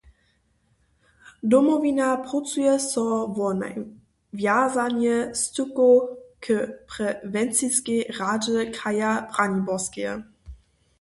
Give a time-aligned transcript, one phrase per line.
[1.51, 3.05] Domowina prócuje so
[3.35, 5.97] wo nawjazanje stykow
[6.43, 6.45] k
[6.91, 10.11] prewenciskej radźe Kraja Braniborskeje.